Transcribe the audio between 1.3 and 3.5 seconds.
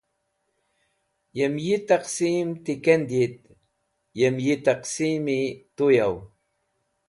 Yem yi taqsim ti kend yit,